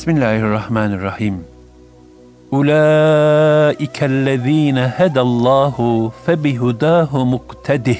[0.00, 1.44] Bismillahirrahmanirrahim.
[2.50, 7.98] Ulaikellezine hedallahu febihudahu muktedih.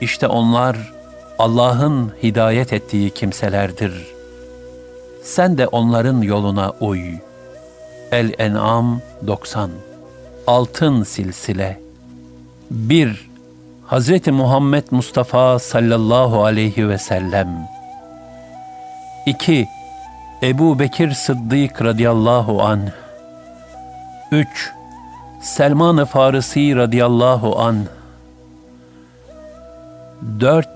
[0.00, 0.92] İşte onlar
[1.38, 4.06] Allah'ın hidayet ettiği kimselerdir.
[5.22, 7.00] Sen de onların yoluna uy.
[8.12, 9.70] El-En'am 90
[10.46, 11.80] Altın Silsile
[12.70, 13.30] 1.
[13.90, 14.28] Hz.
[14.28, 17.68] Muhammed Mustafa sallallahu aleyhi ve sellem
[19.26, 19.75] 2.
[20.46, 22.80] Ebu Bekir Sıddık radıyallahu an.
[24.32, 24.72] 3.
[25.40, 27.76] Selman-ı Farisi radıyallahu an.
[30.40, 30.68] 4.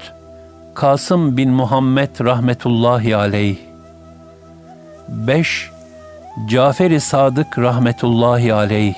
[0.74, 3.56] Kasım bin Muhammed rahmetullahi aleyh.
[5.08, 5.70] 5.
[6.48, 8.94] Cafer-i Sadık rahmetullahi aleyh.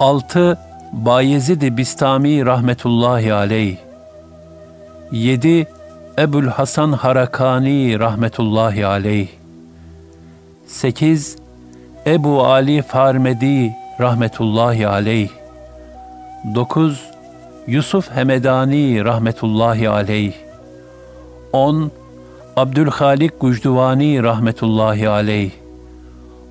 [0.00, 0.58] 6.
[0.92, 3.76] Bayezid-i Bistami rahmetullahi aleyh.
[5.12, 5.66] 7.
[6.18, 9.28] Ebul Hasan Harakani rahmetullahi aleyh.
[10.66, 11.36] 8.
[12.06, 15.28] Ebu Ali Farmedi rahmetullahi aleyh.
[16.54, 17.00] 9.
[17.66, 20.32] Yusuf Hemedani rahmetullahi aleyh.
[21.52, 21.90] 10.
[22.56, 25.50] Abdülhalik Gucduvani rahmetullahi aleyh.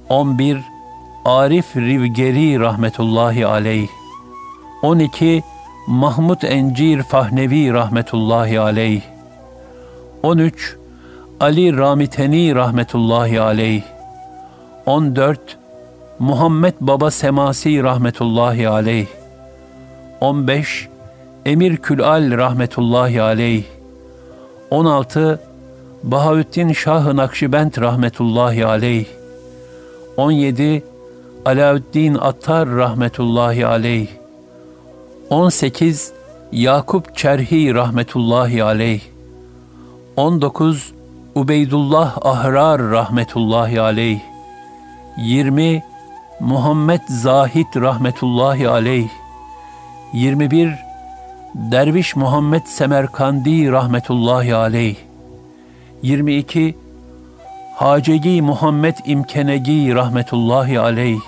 [0.09, 0.57] 11.
[1.25, 3.89] Arif Rivgeri rahmetullahi aleyh.
[4.81, 5.43] 12.
[5.88, 9.20] Mahmud Encir Fahnevi rahmetullahi aleyh.
[10.23, 10.77] 13
[11.39, 13.83] Ali Ramiteni rahmetullahi aleyh.
[14.85, 15.37] 14
[16.19, 19.07] Muhammed Baba Semasi rahmetullahi aleyh.
[20.21, 20.89] 15
[21.45, 23.63] Emir Külal rahmetullahi aleyh.
[24.71, 25.39] 16
[26.03, 29.05] Bahaüddin Şah-ı Nakşibend rahmetullahi aleyh.
[30.17, 30.83] 17
[31.45, 34.07] Alaüddin Attar rahmetullahi aleyh.
[35.29, 36.13] 18
[36.51, 39.10] Yakup Çerhi rahmetullahi aleyh
[40.17, 40.94] 19
[41.35, 44.19] Ubeydullah Ahrar rahmetullahi aleyh
[45.17, 45.83] 20
[46.39, 49.09] Muhammed Zahid rahmetullahi aleyh
[50.13, 50.73] 21
[51.55, 54.95] Derviş Muhammed Semerkandi rahmetullahi aleyh
[56.03, 56.75] 22
[57.75, 61.19] Hacegi Muhammed İmkenegi rahmetullahi aleyh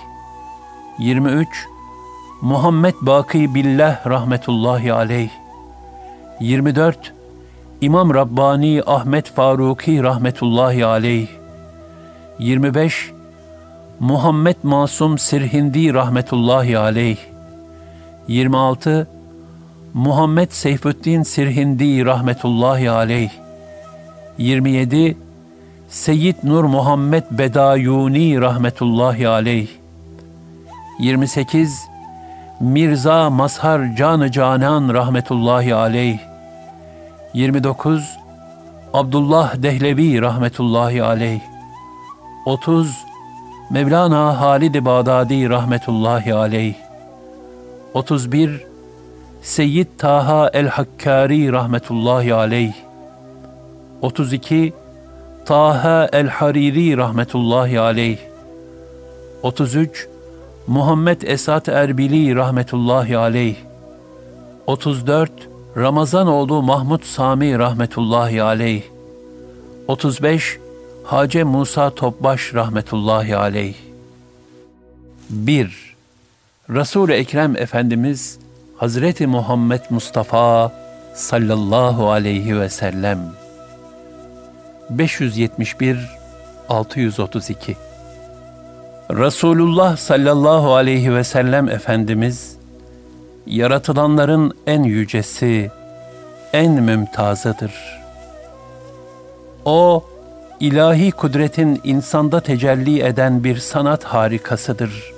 [0.98, 1.48] 23
[2.42, 5.30] Muhammed Baki Billah rahmetullahi aleyh
[6.40, 7.13] 24
[7.84, 11.26] İmam Rabbani Ahmet Faruki rahmetullahi aleyh.
[12.38, 13.10] 25
[14.00, 17.16] Muhammed Masum Sirhindi rahmetullahi aleyh.
[18.28, 19.08] 26
[19.94, 23.30] Muhammed Seyfüddin Sirhindi rahmetullahi aleyh.
[24.38, 25.16] 27
[25.88, 29.68] Seyyid Nur Muhammed Bedayuni rahmetullahi aleyh.
[30.98, 31.88] 28
[32.60, 36.33] Mirza Mazhar Canı Canan rahmetullahi aleyh
[37.34, 38.18] 29
[38.92, 41.40] Abdullah Dehlevi rahmetullahi aleyh.
[42.46, 42.88] 30
[43.70, 46.74] Mevlana Halid-i Bağdadi rahmetullahi aleyh.
[47.94, 48.50] 31
[49.42, 52.74] Seyyid Taha el-Hakkari rahmetullahi aleyh.
[54.02, 54.72] 32
[55.46, 58.18] Taha el-Hariri rahmetullahi aleyh.
[59.42, 60.08] 33
[60.66, 63.56] Muhammed Esat Erbili rahmetullahi aleyh.
[64.66, 68.82] 34 Ramazanoğlu Mahmud Sami rahmetullahi aleyh.
[69.88, 70.58] 35
[71.04, 73.74] Hace Musa Topbaş rahmetullahi aleyh.
[75.30, 75.96] 1.
[76.70, 78.38] Resul-i Ekrem Efendimiz
[78.76, 80.72] Hazreti Muhammed Mustafa
[81.14, 83.18] sallallahu aleyhi ve sellem.
[84.90, 85.98] 571
[86.68, 87.76] 632
[89.10, 92.56] Resulullah sallallahu aleyhi ve sellem Efendimiz
[93.46, 95.70] yaratılanların en yücesi,
[96.52, 97.72] en mümtazıdır.
[99.64, 100.04] O,
[100.60, 105.14] ilahi kudretin insanda tecelli eden bir sanat harikasıdır.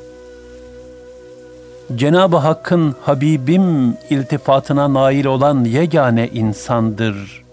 [1.96, 7.44] Cenab-ı Hakk'ın Habibim iltifatına nail olan yegane insandır.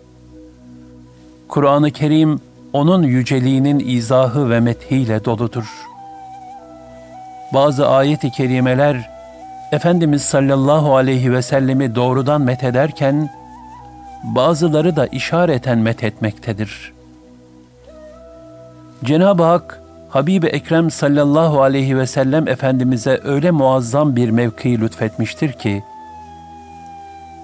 [1.48, 2.42] Kur'an-ı Kerim
[2.74, 5.66] onun yüceliğinin izahı ve methiyle doludur.
[7.54, 9.12] Bazı ayet-i kerimeler
[9.74, 13.30] Efendimiz sallallahu aleyhi ve sellemi doğrudan methederken
[14.24, 16.94] bazıları da işareten methetmektedir.
[19.04, 25.84] Cenab-ı Hak Habib-i Ekrem sallallahu aleyhi ve sellem Efendimiz'e öyle muazzam bir mevki lütfetmiştir ki,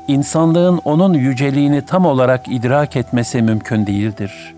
[0.07, 4.55] insanlığın onun yüceliğini tam olarak idrak etmesi mümkün değildir.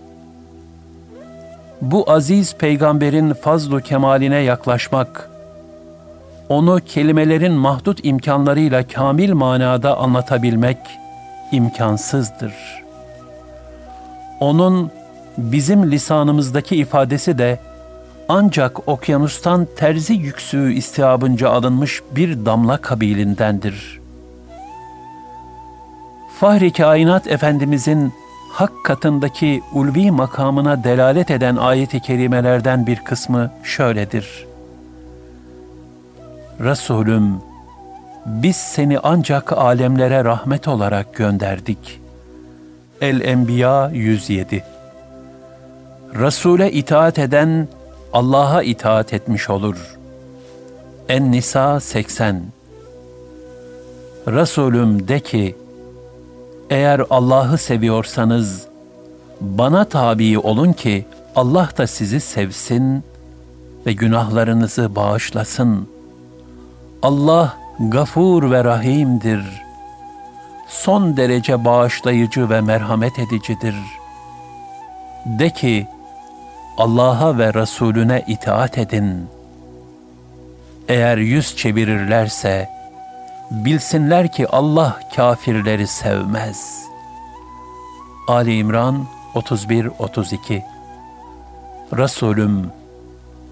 [1.82, 5.31] Bu aziz peygamberin fazlu kemaline yaklaşmak,
[6.52, 10.78] onu kelimelerin mahdut imkanlarıyla kamil manada anlatabilmek
[11.52, 12.52] imkansızdır.
[14.40, 14.90] Onun
[15.38, 17.58] bizim lisanımızdaki ifadesi de
[18.28, 24.00] ancak okyanustan terzi yüksüğü istiabınca alınmış bir damla kabilindendir.
[26.40, 28.12] Fahri Kainat Efendimizin
[28.52, 34.51] hak katındaki ulvi makamına delalet eden ayet-i kerimelerden bir kısmı şöyledir.
[36.62, 37.40] Resulüm,
[38.26, 42.00] biz seni ancak alemlere rahmet olarak gönderdik.
[43.00, 44.64] El-Enbiya 107
[46.14, 47.68] Resul'e itaat eden
[48.12, 49.98] Allah'a itaat etmiş olur.
[51.08, 52.42] En-Nisa 80
[54.28, 55.56] Resulüm de ki,
[56.70, 58.66] eğer Allah'ı seviyorsanız,
[59.40, 61.06] bana tabi olun ki
[61.36, 63.04] Allah da sizi sevsin
[63.86, 65.91] ve günahlarınızı bağışlasın.
[67.02, 69.62] Allah gafur ve rahimdir.
[70.68, 73.74] Son derece bağışlayıcı ve merhamet edicidir.
[75.26, 75.88] De ki,
[76.78, 79.28] Allah'a ve Resulüne itaat edin.
[80.88, 82.68] Eğer yüz çevirirlerse,
[83.50, 86.84] bilsinler ki Allah kafirleri sevmez.
[88.28, 90.62] Ali İmran 31-32
[91.96, 92.70] Resulüm,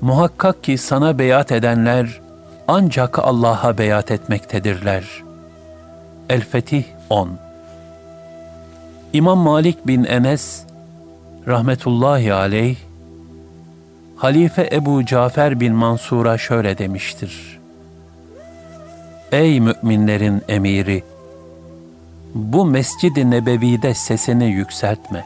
[0.01, 2.21] muhakkak ki sana beyat edenler
[2.71, 5.05] ancak Allah'a beyat etmektedirler.
[6.29, 7.31] El-Fetih 10
[9.13, 10.63] İmam Malik bin Enes
[11.47, 12.77] rahmetullahi aleyh
[14.17, 17.61] Halife Ebu Cafer bin Mansur'a şöyle demiştir.
[19.33, 21.05] Ey müminlerin emiri!
[22.35, 25.25] Bu mescid-i nebevide sesini yükseltme.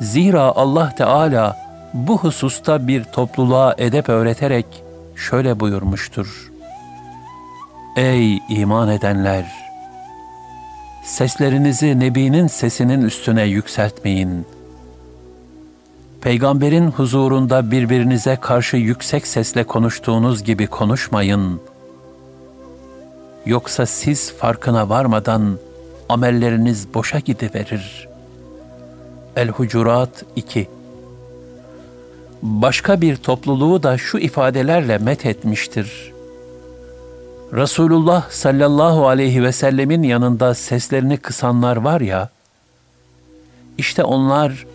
[0.00, 1.56] Zira Allah Teala
[1.94, 4.83] bu hususta bir topluluğa edep öğreterek
[5.16, 6.52] şöyle buyurmuştur.
[7.96, 9.46] Ey iman edenler!
[11.04, 14.54] Seslerinizi Nebi'nin sesinin üstüne yükseltmeyin.''
[16.24, 21.60] peygamberin huzurunda birbirinize karşı yüksek sesle konuştuğunuz gibi konuşmayın.
[23.46, 25.58] Yoksa siz farkına varmadan
[26.08, 28.08] amelleriniz boşa gidiverir.
[29.36, 30.68] El-Hucurat 2
[32.44, 36.12] Başka bir topluluğu da şu ifadelerle met etmiştir.
[37.52, 42.28] Resulullah sallallahu aleyhi ve sellemin yanında seslerini kısanlar var ya,
[43.78, 44.66] işte onlar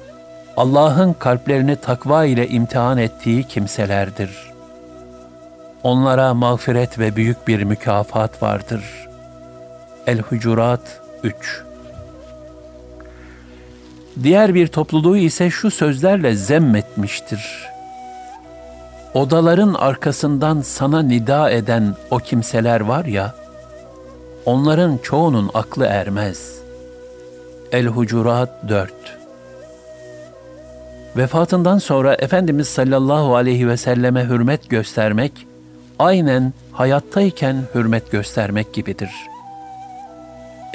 [0.58, 4.52] Allah'ın kalplerini takva ile imtihan ettiği kimselerdir.
[5.84, 8.84] Onlara mağfiret ve büyük bir mükafat vardır.
[10.08, 11.64] El-Hucurat 3
[14.24, 17.70] Diğer bir topluluğu ise şu sözlerle zemmetmiştir.
[19.14, 23.36] Odaların arkasından sana nida eden o kimseler var ya,
[24.46, 26.60] onların çoğunun aklı ermez.
[27.72, 28.94] El-Hucurat 4
[31.18, 35.48] Vefatından sonra Efendimiz sallallahu aleyhi ve selleme hürmet göstermek,
[36.00, 39.12] aynen hayattayken hürmet göstermek gibidir.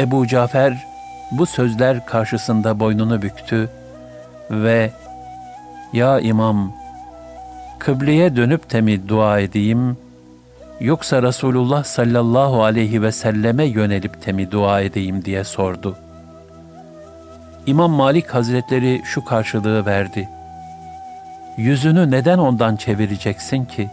[0.01, 0.94] Ebu Cafer
[1.31, 3.71] bu sözler karşısında boynunu büktü
[4.51, 4.91] ve
[5.93, 6.73] ''Ya İmam,
[7.79, 9.97] kıbleye dönüp de mi dua edeyim,
[10.81, 15.97] yoksa Resulullah sallallahu aleyhi ve selleme yönelip de mi dua edeyim?'' diye sordu.
[17.67, 20.29] İmam Malik Hazretleri şu karşılığı verdi.
[21.57, 23.91] Yüzünü neden ondan çevireceksin ki?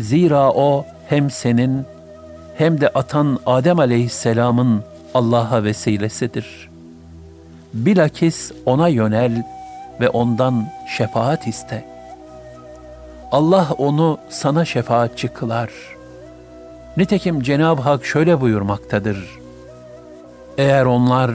[0.00, 1.84] Zira o hem senin
[2.58, 4.84] hem de atan Adem aleyhisselamın
[5.16, 6.68] Allah'a vesilesidir.
[7.74, 9.42] Bilakis ona yönel
[10.00, 11.84] ve ondan şefaat iste.
[13.32, 15.70] Allah onu sana şefaatçi kılar.
[16.96, 19.38] Nitekim Cenab-ı Hak şöyle buyurmaktadır.
[20.58, 21.30] Eğer onlar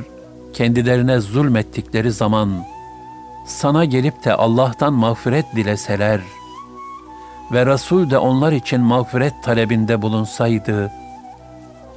[0.54, 2.64] kendilerine zulmettikleri zaman
[3.48, 6.22] sana gelip de Allah'tan mağfiret dileseler
[7.52, 10.92] ve Resul de onlar için mağfiret talebinde bulunsaydı,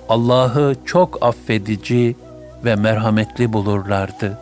[0.09, 2.17] Allah'ı çok affedici
[2.65, 4.39] ve merhametli bulurlardı.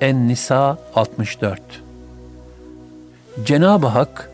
[0.00, 1.60] En-Nisa 64
[3.44, 4.30] Cenab-ı Hak,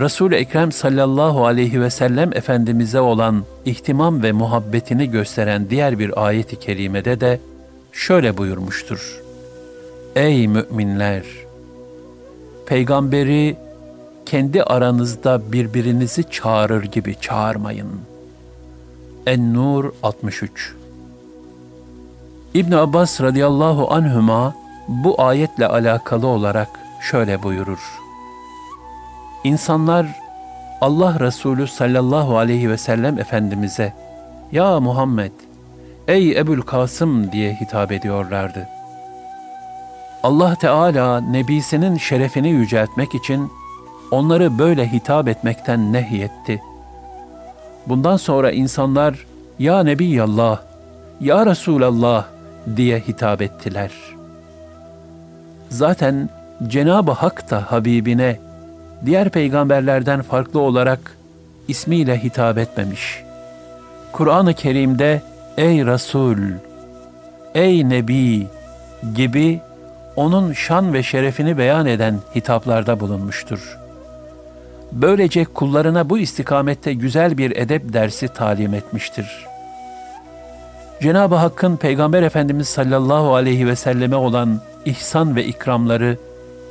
[0.00, 6.58] Resul-i Ekrem sallallahu aleyhi ve sellem Efendimiz'e olan ihtimam ve muhabbetini gösteren diğer bir ayet-i
[6.58, 7.40] kerimede de
[7.92, 9.20] şöyle buyurmuştur.
[10.16, 11.22] Ey müminler!
[12.66, 13.56] Peygamberi
[14.26, 18.09] kendi aranızda birbirinizi çağırır gibi çağırmayın.
[19.26, 20.74] En-Nur 63
[22.54, 24.54] İbn Abbas radıyallahu anhüma
[24.88, 26.68] bu ayetle alakalı olarak
[27.00, 28.00] şöyle buyurur.
[29.44, 30.06] İnsanlar
[30.80, 33.92] Allah Resulü sallallahu aleyhi ve sellem Efendimiz'e
[34.52, 35.32] Ya Muhammed,
[36.08, 38.68] ey Ebul Kasım diye hitap ediyorlardı.
[40.22, 43.52] Allah Teala Nebisinin şerefini yüceltmek için
[44.10, 46.62] onları böyle hitap etmekten nehyetti.
[47.86, 49.26] Bundan sonra insanlar
[49.58, 50.60] Ya Nebiyallah,
[51.20, 52.26] Ya Resulallah
[52.76, 53.90] diye hitap ettiler.
[55.68, 56.28] Zaten
[56.68, 58.38] Cenab-ı Hak da Habibine
[59.06, 61.16] diğer peygamberlerden farklı olarak
[61.68, 63.22] ismiyle hitap etmemiş.
[64.12, 65.22] Kur'an-ı Kerim'de
[65.56, 66.38] ey Resul,
[67.54, 68.46] ey Nebi
[69.14, 69.60] gibi
[70.16, 73.78] onun şan ve şerefini beyan eden hitaplarda bulunmuştur.
[74.92, 79.46] Böylece kullarına bu istikamette güzel bir edep dersi talim etmiştir.
[81.02, 86.16] Cenab-ı Hakk'ın Peygamber Efendimiz sallallahu aleyhi ve selleme olan ihsan ve ikramları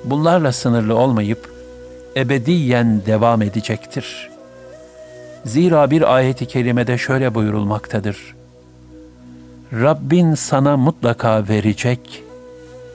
[0.06, 1.54] bunlarla sınırlı olmayıp,
[2.16, 4.30] ebediyen devam edecektir.
[5.46, 8.36] Zira bir ayeti kerimede şöyle buyurulmaktadır.
[9.74, 12.24] Rabbin sana mutlaka verecek,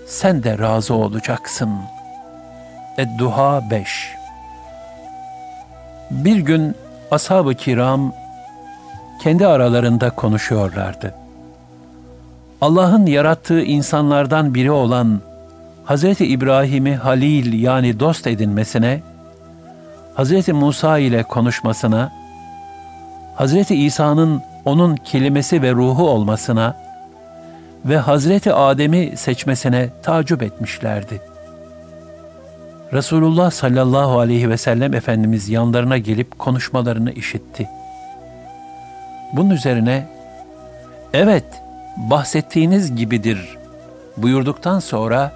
[0.06, 1.70] sen de razı olacaksın.
[2.98, 4.13] Edduha 5
[6.14, 6.74] Bir gün
[7.10, 8.12] ashab-ı kiram
[9.22, 11.14] kendi aralarında konuşuyorlardı.
[12.60, 15.20] Allah'ın yarattığı insanlardan biri olan
[15.86, 16.04] Hz.
[16.04, 19.00] İbrahim'i halil yani dost edinmesine,
[20.16, 20.48] Hz.
[20.48, 22.12] Musa ile konuşmasına,
[23.38, 23.70] Hz.
[23.70, 26.76] İsa'nın onun kelimesi ve ruhu olmasına
[27.84, 31.33] ve Hazreti Adem'i seçmesine tacip etmişlerdi.
[32.92, 37.68] Resulullah sallallahu aleyhi ve sellem Efendimiz yanlarına gelip konuşmalarını işitti.
[39.32, 40.06] Bunun üzerine,
[41.12, 41.44] evet
[41.96, 43.58] bahsettiğiniz gibidir
[44.16, 45.32] buyurduktan sonra,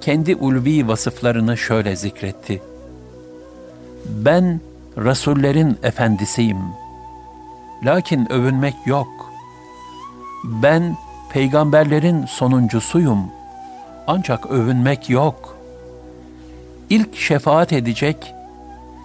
[0.00, 2.62] kendi ulvi vasıflarını şöyle zikretti.
[4.04, 4.60] Ben
[4.96, 6.58] Resullerin efendisiyim.
[7.84, 9.32] Lakin övünmek yok.
[10.44, 10.96] Ben
[11.32, 13.30] peygamberlerin sonuncusuyum.
[14.06, 15.55] Ancak övünmek yok.
[16.90, 18.34] İlk şefaat edecek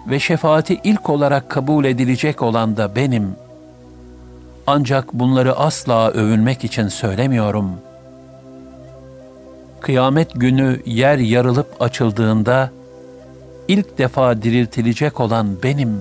[0.06, 3.36] ve şefaati ilk olarak kabul edilecek olan da benim.
[4.66, 7.92] Ancak bunları asla övünmek için söylemiyorum.''
[9.82, 12.70] kıyamet günü yer yarılıp açıldığında
[13.68, 15.98] ilk defa diriltilecek olan benim.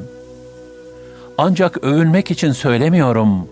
[1.38, 3.48] Ancak övünmek için söylemiyorum.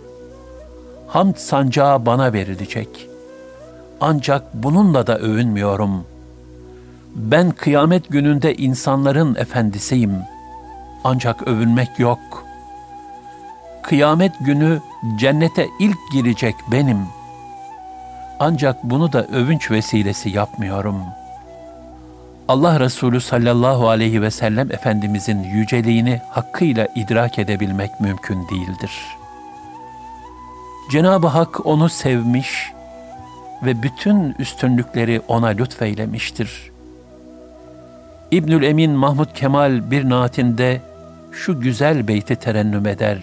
[1.08, 3.08] Hamd sancağı bana verilecek.
[4.02, 6.06] Ancak bununla da övünmüyorum.
[7.20, 10.14] Ben kıyamet gününde insanların efendisiyim.
[11.04, 12.46] Ancak övünmek yok.
[13.84, 14.80] Kıyamet günü
[15.20, 17.20] cennete ilk girecek benim.''
[18.40, 21.04] Ancak bunu da övünç vesilesi yapmıyorum.
[22.48, 28.92] Allah Resulü sallallahu aleyhi ve sellem Efendimizin yüceliğini hakkıyla idrak edebilmek mümkün değildir.
[30.92, 32.72] Cenab-ı Hak onu sevmiş
[33.64, 36.69] ve bütün üstünlükleri ona lütfeylemiştir.
[38.32, 40.82] İbnül Emin Mahmud Kemal bir naatinde
[41.32, 43.18] şu güzel beyti terennüm eder.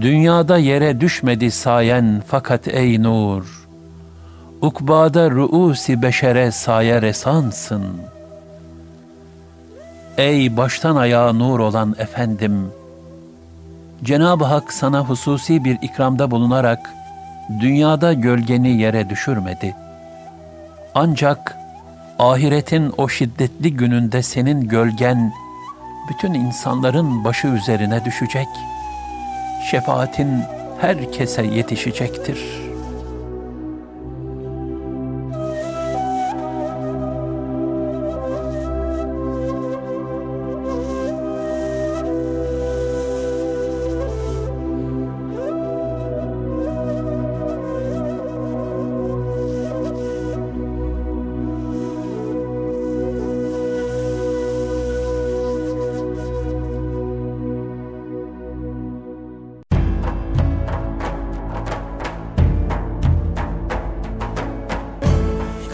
[0.00, 3.68] Dünyada yere düşmedi sayen fakat ey nur,
[4.62, 7.84] Ukbada ruusi beşere saye resansın.
[10.18, 12.70] Ey baştan ayağa nur olan efendim,
[14.04, 16.90] Cenab-ı Hak sana hususi bir ikramda bulunarak,
[17.60, 19.74] dünyada gölgeni yere düşürmedi.
[20.94, 21.58] Ancak
[22.18, 25.32] ahiretin o şiddetli gününde senin gölgen,
[26.10, 28.78] bütün insanların başı üzerine düşecek.''
[29.70, 30.42] şefaatin
[30.80, 32.67] herkese yetişecektir.''